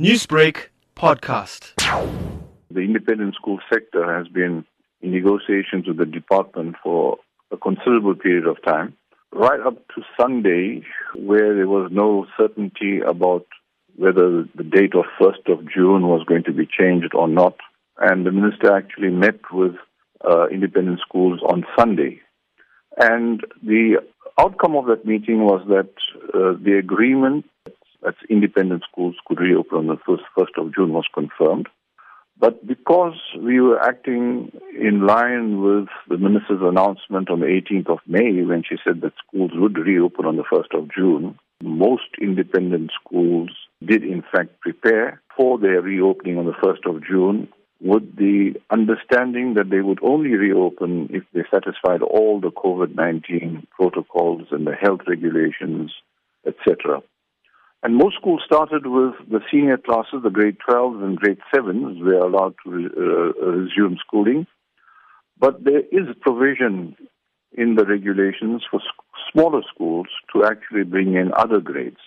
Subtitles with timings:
[0.00, 1.74] Newsbreak podcast.
[2.68, 4.64] The independent school sector has been
[5.00, 7.18] in negotiations with the department for
[7.52, 8.96] a considerable period of time,
[9.32, 10.82] right up to Sunday,
[11.14, 13.46] where there was no certainty about
[13.94, 17.54] whether the date of 1st of June was going to be changed or not.
[17.96, 19.76] And the minister actually met with
[20.28, 22.20] uh, independent schools on Sunday.
[22.96, 24.02] And the
[24.40, 25.90] outcome of that meeting was that
[26.34, 27.44] uh, the agreement
[28.04, 31.68] that independent schools could reopen on the 1st, 1st of June was confirmed.
[32.38, 37.98] But because we were acting in line with the minister's announcement on the 18th of
[38.06, 42.90] May, when she said that schools would reopen on the 1st of June, most independent
[43.00, 43.50] schools
[43.84, 47.48] did in fact prepare for their reopening on the 1st of June
[47.80, 53.66] with the understanding that they would only reopen if they satisfied all the COVID 19
[53.70, 55.92] protocols and the health regulations,
[56.46, 57.02] etc.
[57.84, 62.14] And most schools started with the senior classes, the grade 12s and grade 7s, were
[62.14, 64.46] allowed to re- uh, resume schooling.
[65.38, 66.96] But there is provision
[67.52, 68.80] in the regulations for
[69.30, 72.00] smaller schools to actually bring in other grades.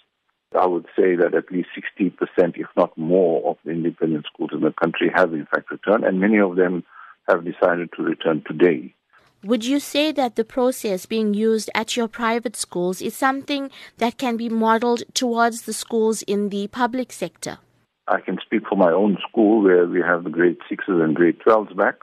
[0.60, 2.12] I would say that at least 60%,
[2.58, 6.20] if not more, of the independent schools in the country have in fact returned, and
[6.20, 6.86] many of them
[7.30, 8.96] have decided to return today.
[9.44, 14.18] Would you say that the process being used at your private schools is something that
[14.18, 17.60] can be modeled towards the schools in the public sector?
[18.08, 21.38] I can speak for my own school where we have the grade 6s and grade
[21.46, 21.98] 12s back,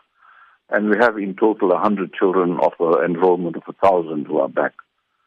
[0.70, 4.74] and we have in total 100 children of an enrollment of 1,000 who are back.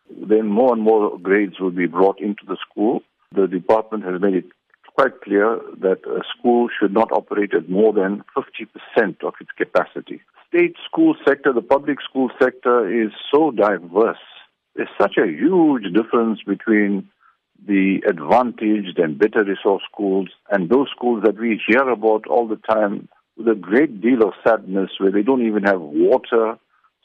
[0.09, 3.01] Then more and more grades will be brought into the school.
[3.35, 4.45] The department has made it
[4.95, 10.21] quite clear that a school should not operate at more than 50% of its capacity
[10.49, 14.17] state school sector, the public school sector is so diverse.
[14.75, 17.09] There's such a huge difference between
[17.65, 22.61] the advantaged and better resource schools and those schools that we hear about all the
[22.69, 26.57] time with a great deal of sadness where they don't even have water.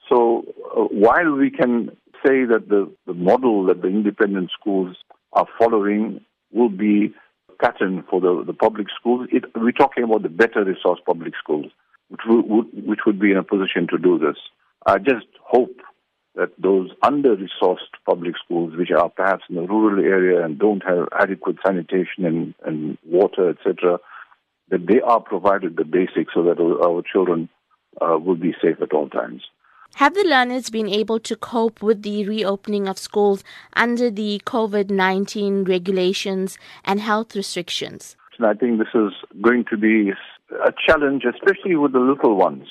[0.08, 0.44] So
[0.76, 1.88] uh, while we can
[2.24, 4.96] say that the, the model that the independent schools
[5.32, 6.20] are following
[6.52, 7.14] will be
[7.60, 11.70] pattern for the, the public schools, it, we're talking about the better resource public schools
[12.12, 14.36] which would, which would be in a position to do this.
[14.84, 15.80] I just hope
[16.34, 21.08] that those under-resourced public schools, which are perhaps in a rural area and don't have
[21.18, 23.98] adequate sanitation and, and water, etc.,
[24.68, 27.48] that they are provided the basics so that our children
[28.00, 29.42] uh, will be safe at all times.
[29.96, 33.44] Have the learners been able to cope with the reopening of schools
[33.74, 38.16] under the COVID 19 regulations and health restrictions?
[38.38, 39.12] And I think this is
[39.42, 40.12] going to be
[40.64, 42.66] a challenge, especially with the little ones.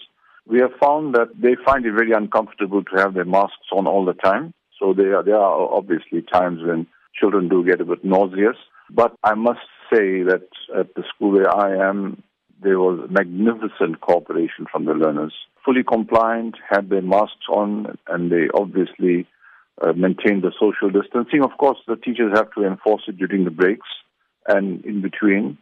[0.47, 4.05] We have found that they find it very uncomfortable to have their masks on all
[4.05, 4.53] the time.
[4.79, 6.87] So there are, there are obviously times when
[7.19, 8.57] children do get a bit nauseous.
[8.89, 9.59] But I must
[9.93, 10.47] say that
[10.77, 12.23] at the school where I am,
[12.61, 15.33] there was magnificent cooperation from the learners.
[15.65, 19.27] Fully compliant, had their masks on, and they obviously
[19.81, 21.43] uh, maintained the social distancing.
[21.43, 23.87] Of course, the teachers have to enforce it during the breaks
[24.47, 25.57] and in between.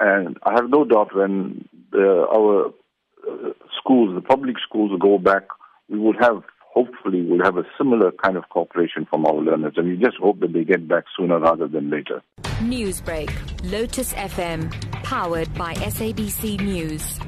[0.00, 5.44] And I have no doubt when our uh, schools, the public schools, go back,
[5.88, 9.74] we will have, hopefully, we'll have a similar kind of cooperation from our learners.
[9.76, 12.22] And we just hope that they get back sooner rather than later.
[12.60, 13.30] Newsbreak,
[13.70, 14.70] Lotus FM,
[15.02, 17.18] powered by SABC News.